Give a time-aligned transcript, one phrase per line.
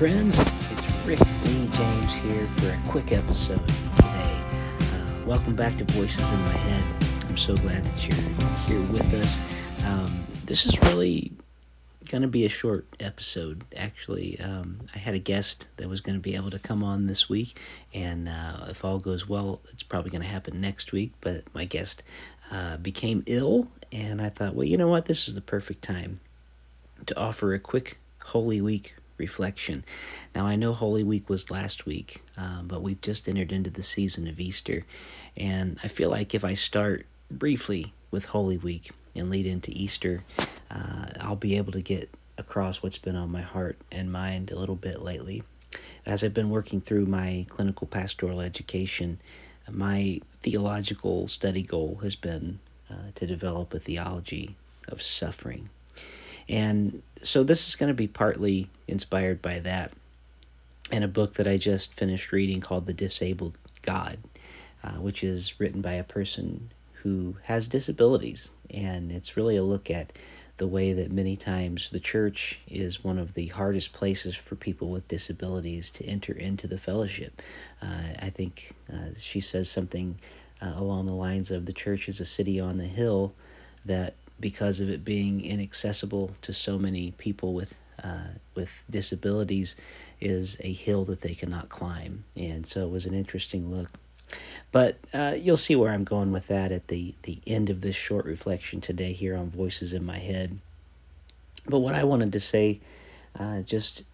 [0.00, 0.38] friends.
[0.70, 4.42] It's Rick Lee James here for a quick episode today.
[4.80, 7.04] Uh, welcome back to Voices in My Head.
[7.28, 9.36] I'm so glad that you're here with us.
[9.84, 11.32] Um, this is really
[12.08, 14.40] going to be a short episode, actually.
[14.40, 17.28] Um, I had a guest that was going to be able to come on this
[17.28, 17.60] week,
[17.92, 21.12] and uh, if all goes well, it's probably going to happen next week.
[21.20, 22.02] But my guest
[22.50, 25.04] uh, became ill, and I thought, well, you know what?
[25.04, 26.20] This is the perfect time
[27.04, 29.84] to offer a quick Holy Week reflection.
[30.34, 33.84] Now, I know Holy Week was last week, um, but we've just entered into the
[33.84, 34.82] season of Easter.
[35.36, 40.24] And I feel like if I start briefly with Holy Week and lead into Easter,
[40.70, 44.58] uh, I'll be able to get across what's been on my heart and mind a
[44.58, 45.44] little bit lately.
[46.04, 49.20] As I've been working through my clinical pastoral education,
[49.70, 52.58] my theological study goal has been
[52.90, 54.56] uh, to develop a theology
[54.88, 55.68] of suffering.
[56.50, 59.92] And so this is going to be partly inspired by that
[60.90, 64.18] and a book that I just finished reading called The Disabled God,
[64.82, 68.50] uh, which is written by a person who has disabilities.
[68.68, 70.12] And it's really a look at
[70.56, 74.90] the way that many times the church is one of the hardest places for people
[74.90, 77.40] with disabilities to enter into the fellowship.
[77.80, 80.16] Uh, I think uh, she says something
[80.60, 83.32] uh, along the lines of the church is a city on the hill
[83.86, 89.76] that because of it being inaccessible to so many people with uh, with disabilities
[90.20, 92.24] is a hill that they cannot climb.
[92.36, 93.90] And so it was an interesting look.
[94.72, 97.96] But uh, you'll see where I'm going with that at the, the end of this
[97.96, 100.58] short reflection today here on Voices in My Head.
[101.66, 102.80] But what I wanted to say,
[103.38, 104.04] uh, just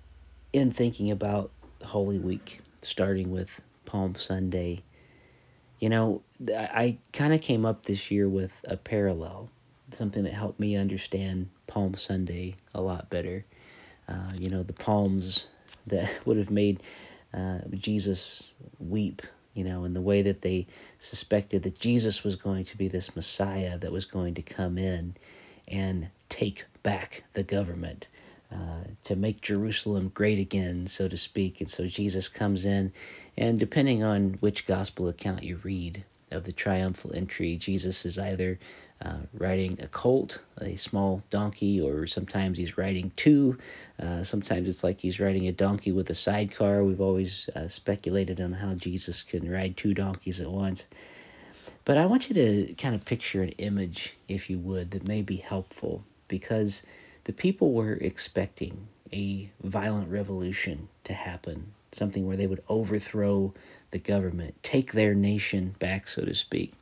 [0.53, 1.51] in thinking about
[1.85, 4.83] Holy Week, starting with Palm Sunday,
[5.79, 9.51] you know, I, I kind of came up this year with a parallel
[9.93, 13.45] something that helped me understand Palm Sunday a lot better.
[14.09, 15.49] Uh, you know, the palms
[15.87, 16.83] that would have made
[17.35, 19.23] uh, Jesus weep,
[19.55, 20.67] you know, in the way that they
[20.99, 25.17] suspected that Jesus was going to be this Messiah that was going to come in
[25.69, 28.09] and take back the government.
[28.53, 31.61] Uh, to make Jerusalem great again, so to speak.
[31.61, 32.93] And so Jesus comes in,
[33.37, 36.05] and depending on which gospel account you read
[36.37, 38.59] of the triumphal entry, Jesus is either
[39.05, 43.59] uh, riding a colt, a small donkey, or sometimes he's riding two.
[44.01, 46.85] Uh, sometimes it's like he's riding a donkey with a sidecar.
[46.85, 50.87] We've always uh, speculated on how Jesus can ride two donkeys at once.
[51.85, 55.23] But I want you to kind of picture an image, if you would, that may
[55.23, 56.83] be helpful because
[57.25, 63.53] the people were expecting a violent revolution to happen, something where they would overthrow
[63.91, 66.75] the government, take their nation back, so to speak.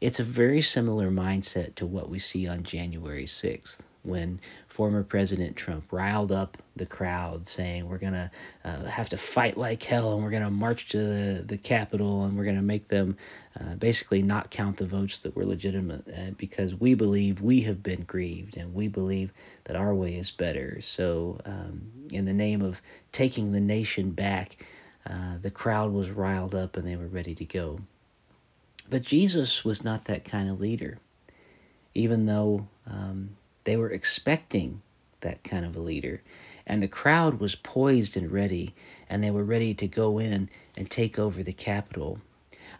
[0.00, 4.38] It's a very similar mindset to what we see on January 6th when
[4.68, 8.30] former President Trump riled up the crowd saying, We're going to
[8.64, 12.24] uh, have to fight like hell and we're going to march to the, the Capitol
[12.24, 13.16] and we're going to make them
[13.58, 17.82] uh, basically not count the votes that were legitimate uh, because we believe we have
[17.82, 19.32] been grieved and we believe
[19.64, 20.80] that our way is better.
[20.80, 22.82] So, um, in the name of
[23.12, 24.56] taking the nation back,
[25.08, 27.80] uh, the crowd was riled up and they were ready to go.
[28.88, 30.98] But Jesus was not that kind of leader,
[31.94, 34.82] even though um, they were expecting
[35.20, 36.22] that kind of a leader.
[36.66, 38.74] And the crowd was poised and ready,
[39.08, 42.20] and they were ready to go in and take over the Capitol.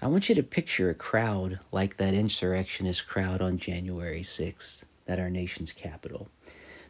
[0.00, 5.19] I want you to picture a crowd like that insurrectionist crowd on January 6th at
[5.19, 6.28] our nation's capital.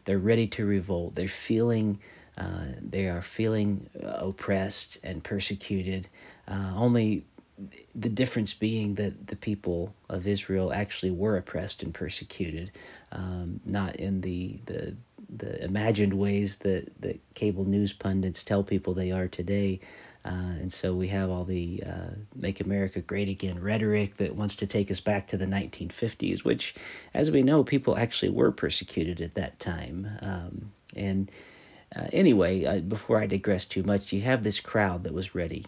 [0.05, 1.15] They're ready to revolt.
[1.15, 1.99] They're feeling,
[2.37, 6.07] uh, they are feeling oppressed and persecuted.
[6.47, 7.25] Uh, only
[7.93, 12.71] the difference being that the people of Israel actually were oppressed and persecuted,
[13.11, 14.95] um, not in the, the
[15.27, 19.79] the imagined ways that, that cable news pundits tell people they are today.
[20.23, 24.55] Uh, and so we have all the uh, Make America Great Again rhetoric that wants
[24.57, 26.73] to take us back to the 1950s, which,
[27.13, 30.09] as we know, people actually were persecuted at that time.
[30.21, 31.31] Um, and
[31.95, 35.65] uh, anyway, before I digress too much, you have this crowd that was ready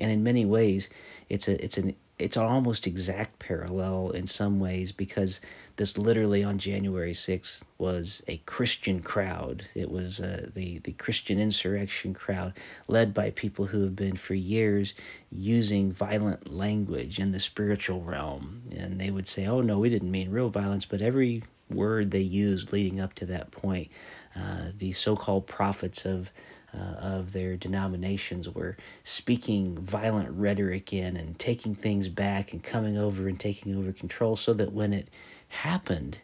[0.00, 0.88] and in many ways
[1.28, 5.40] it's a it's an it's an almost exact parallel in some ways because
[5.76, 9.64] this literally on January 6th was a Christian crowd.
[9.74, 12.54] It was uh, the, the Christian insurrection crowd
[12.88, 14.94] led by people who have been for years
[15.30, 18.62] using violent language in the spiritual realm.
[18.76, 22.20] And they would say, oh, no, we didn't mean real violence, but every word they
[22.20, 23.90] used leading up to that point,
[24.34, 26.32] uh, the so called prophets of
[26.78, 32.96] uh, of their denominations were speaking violent rhetoric in and taking things back and coming
[32.96, 35.08] over and taking over control so that when it
[35.48, 36.18] happened,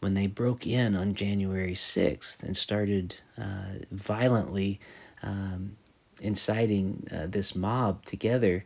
[0.00, 4.80] when they broke in on January 6th and started uh, violently
[5.22, 5.76] um,
[6.20, 8.64] inciting uh, this mob together,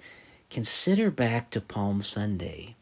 [0.50, 2.76] consider back to Palm Sunday.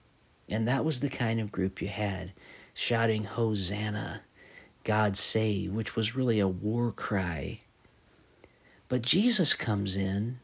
[0.48, 2.32] And that was the kind of group you had
[2.74, 4.22] shouting, Hosanna,
[4.84, 7.60] God save, which was really a war cry.
[8.90, 10.40] But Jesus comes in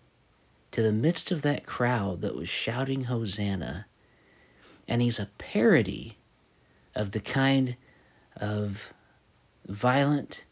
[0.70, 3.86] to the midst of that crowd that was shouting Hosanna,
[4.86, 6.16] and he's a parody
[6.94, 7.76] of the kind
[8.36, 8.94] of
[9.66, 10.44] violent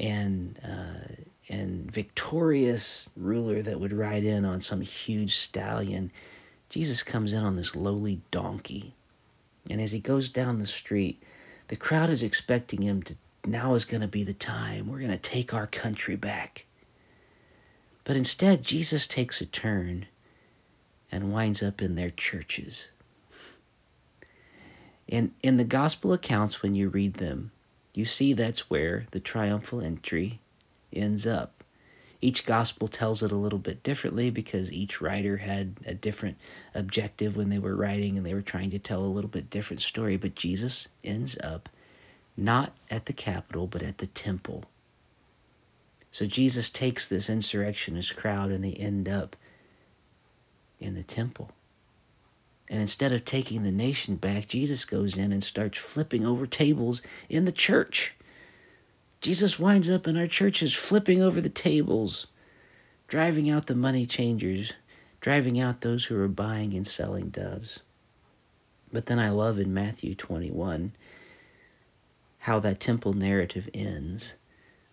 [0.00, 1.12] and uh,
[1.50, 6.10] and victorious ruler that would ride in on some huge stallion.
[6.70, 8.94] Jesus comes in on this lowly donkey.
[9.68, 11.22] And as he goes down the street,
[11.68, 14.88] the crowd is expecting him to now is going to be the time.
[14.88, 16.64] We're going to take our country back.
[18.06, 20.06] But instead, Jesus takes a turn
[21.10, 22.86] and winds up in their churches.
[25.08, 27.50] In, in the gospel accounts, when you read them,
[27.94, 30.38] you see that's where the triumphal entry
[30.92, 31.64] ends up.
[32.20, 36.36] Each gospel tells it a little bit differently because each writer had a different
[36.76, 39.82] objective when they were writing and they were trying to tell a little bit different
[39.82, 40.16] story.
[40.16, 41.68] But Jesus ends up
[42.36, 44.64] not at the capital, but at the temple.
[46.16, 49.36] So Jesus takes this insurrectionist crowd and they end up
[50.78, 51.50] in the temple.
[52.70, 57.02] And instead of taking the nation back, Jesus goes in and starts flipping over tables
[57.28, 58.14] in the church.
[59.20, 62.28] Jesus winds up in our churches flipping over the tables,
[63.08, 64.72] driving out the money changers,
[65.20, 67.80] driving out those who are buying and selling doves.
[68.90, 70.94] But then I love in Matthew 21
[72.38, 74.36] how that temple narrative ends.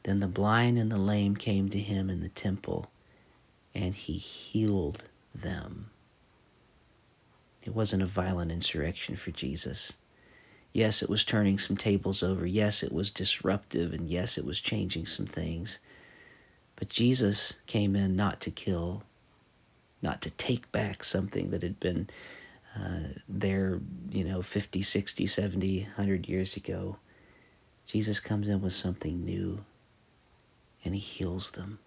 [0.04, 2.92] Then the blind and the lame came to him in the temple,
[3.74, 5.90] and he healed them.
[7.64, 9.94] It wasn't a violent insurrection for Jesus.
[10.74, 12.46] Yes, it was turning some tables over.
[12.46, 13.94] Yes, it was disruptive.
[13.94, 15.80] And yes, it was changing some things.
[16.76, 19.04] But Jesus came in not to kill,
[20.02, 22.10] not to take back something that had been
[22.78, 23.80] uh, there,
[24.12, 26.98] you know, 50, 60, 70, 100 years ago.
[27.86, 29.64] Jesus comes in with something new
[30.84, 31.80] and he heals them.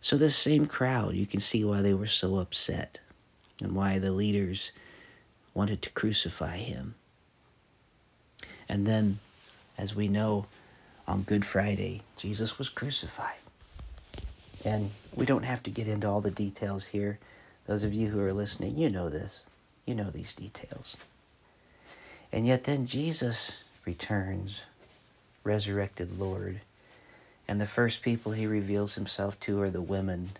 [0.00, 3.00] So, this same crowd, you can see why they were so upset
[3.60, 4.70] and why the leaders
[5.54, 6.94] wanted to crucify him.
[8.68, 9.18] And then,
[9.78, 10.46] as we know,
[11.08, 13.38] on Good Friday, Jesus was crucified.
[14.64, 17.18] And we don't have to get into all the details here.
[17.66, 19.40] Those of you who are listening, you know this.
[19.86, 20.96] You know these details.
[22.32, 24.62] And yet, then Jesus returns,
[25.44, 26.60] resurrected Lord.
[27.48, 30.32] And the first people he reveals himself to are the women,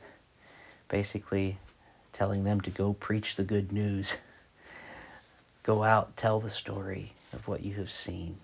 [0.89, 1.59] basically
[2.13, 4.19] telling them to go preach the good news.
[5.63, 8.39] go out, tell the story of what you have seen.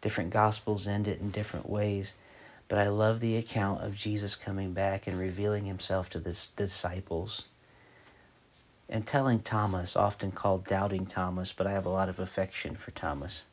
[0.00, 2.14] Different gospels end it in different ways,
[2.68, 7.46] but I love the account of Jesus coming back and revealing himself to the disciples
[8.88, 12.90] and telling Thomas, often called Doubting Thomas, but I have a lot of affection for
[12.90, 13.44] Thomas.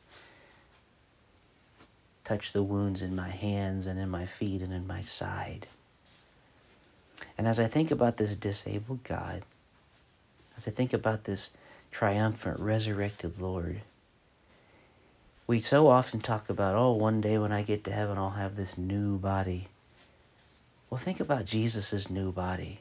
[2.28, 5.66] Touch the wounds in my hands and in my feet and in my side.
[7.38, 9.44] And as I think about this disabled God,
[10.54, 11.52] as I think about this
[11.90, 13.80] triumphant, resurrected Lord,
[15.46, 18.56] we so often talk about, oh, one day when I get to heaven, I'll have
[18.56, 19.68] this new body.
[20.90, 22.80] Well, think about Jesus' new body.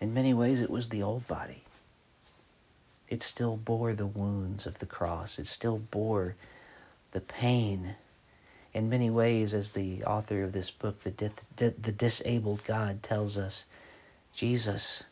[0.00, 1.62] In many ways, it was the old body.
[3.08, 6.36] It still bore the wounds of the cross, it still bore
[7.12, 7.94] the pain
[8.74, 13.36] in many ways, as the author of this book, the, di- the disabled God, tells
[13.36, 13.66] us,
[14.34, 15.04] Jesus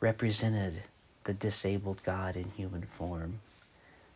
[0.00, 0.82] represented
[1.24, 3.40] the disabled God in human form,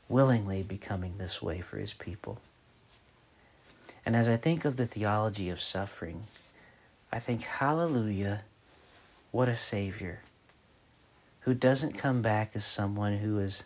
[0.09, 2.39] willingly becoming this way for his people.
[4.07, 6.25] And as I think of the theology of suffering,
[7.13, 8.43] I think, hallelujah,
[9.33, 10.21] what a Savior
[11.41, 13.65] who doesn't come back as someone who is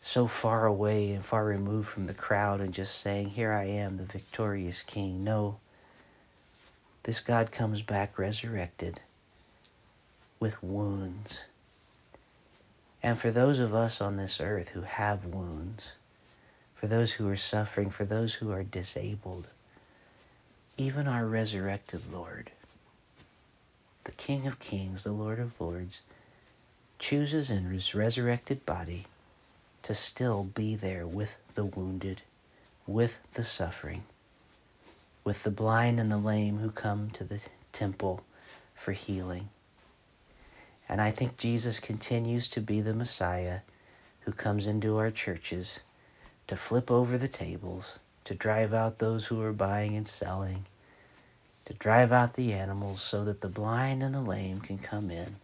[0.00, 3.96] so far away and far removed from the crowd and just saying, Here I am,
[3.96, 5.24] the victorious King.
[5.24, 5.58] No,
[7.02, 9.00] this God comes back resurrected
[10.40, 11.44] with wounds.
[13.02, 15.92] And for those of us on this earth who have wounds,
[16.74, 19.48] for those who are suffering, for those who are disabled,
[20.76, 22.50] even our resurrected Lord,
[24.04, 26.02] the King of Kings, the Lord of Lords,
[26.98, 29.06] chooses in his resurrected body
[29.88, 32.20] to still be there with the wounded,
[32.86, 34.02] with the suffering,
[35.24, 37.42] with the blind and the lame who come to the
[37.72, 38.22] temple
[38.74, 39.48] for healing.
[40.90, 43.60] And I think Jesus continues to be the Messiah
[44.20, 45.80] who comes into our churches
[46.48, 50.66] to flip over the tables, to drive out those who are buying and selling,
[51.64, 55.36] to drive out the animals so that the blind and the lame can come in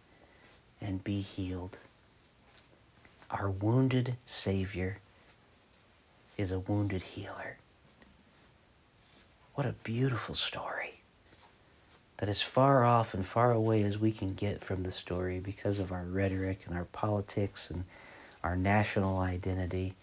[0.79, 1.79] and be healed.
[3.37, 4.99] Our wounded Savior
[6.37, 7.57] is a wounded healer.
[9.55, 11.01] What a beautiful story.
[12.17, 15.79] That as far off and far away as we can get from the story because
[15.79, 17.83] of our rhetoric and our politics and
[18.41, 19.95] our national identity,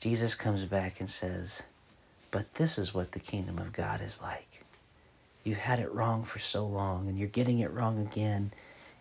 [0.00, 1.64] Jesus comes back and says,
[2.30, 4.64] But this is what the kingdom of God is like.
[5.42, 8.52] You've had it wrong for so long, and you're getting it wrong again,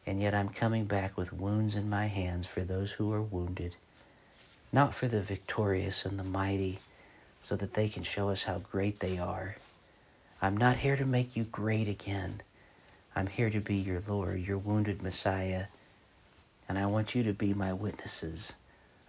[0.06, 3.76] and yet I'm coming back with wounds in my hands for those who are wounded,
[4.72, 6.80] not for the victorious and the mighty,
[7.40, 9.56] so that they can show us how great they are.
[10.42, 12.42] I'm not here to make you great again.
[13.16, 15.66] I'm here to be your Lord, your wounded Messiah,
[16.68, 18.54] and I want you to be my witnesses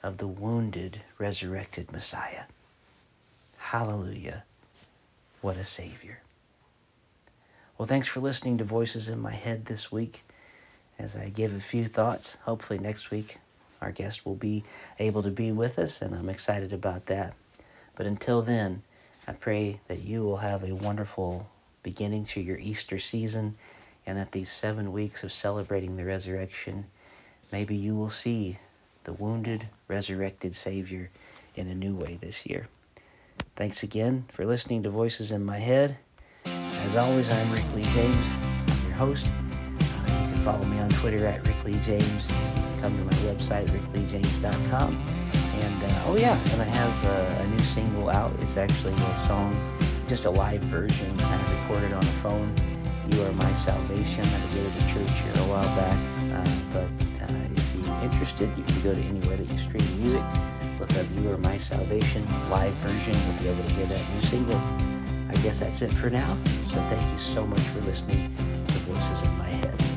[0.02, 2.44] of the wounded, resurrected Messiah.
[3.56, 4.44] Hallelujah.
[5.40, 6.20] What a Savior.
[7.78, 10.22] Well, thanks for listening to Voices in My Head this week
[10.98, 12.38] as I give a few thoughts.
[12.44, 13.38] Hopefully, next week
[13.80, 14.64] our guest will be
[14.98, 17.34] able to be with us, and I'm excited about that.
[17.96, 18.82] But until then,
[19.26, 21.48] I pray that you will have a wonderful
[21.82, 23.56] beginning to your Easter season
[24.06, 26.86] and that these seven weeks of celebrating the resurrection,
[27.52, 28.58] maybe you will see
[29.04, 31.10] the wounded, resurrected Savior
[31.56, 32.68] in a new way this year.
[33.56, 35.96] Thanks again for listening to Voices in My Head.
[36.44, 38.28] As always, I'm Rick Lee James,
[38.84, 39.26] your host.
[40.44, 42.28] Follow me on Twitter at Rick Lee James.
[42.82, 45.02] Come to my website, rickleejames.com.
[45.62, 48.30] And uh, oh, yeah, and I have uh, a new single out.
[48.40, 49.56] It's actually a song,
[50.06, 52.54] just a live version, kind of recorded on a phone.
[53.08, 54.22] You Are My Salvation.
[54.22, 55.96] I did it at church here a while back.
[56.36, 60.22] Uh, but uh, if you're interested, you can go to anywhere that you stream music.
[60.78, 63.14] Look up You Are My Salvation live version.
[63.14, 64.60] You'll be able to hear that new single.
[65.30, 66.36] I guess that's it for now.
[66.64, 68.36] So thank you so much for listening
[68.66, 69.93] to Voices in My Head.